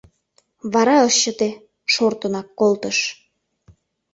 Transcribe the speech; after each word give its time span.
Вара 0.73 0.95
ыш 1.07 1.15
чыте: 1.21 1.49
шортынак 1.93 2.47
колтыш. 2.59 2.97